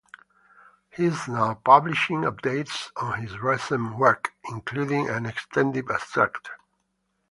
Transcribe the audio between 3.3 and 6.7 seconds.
recent work, including an extended abstract.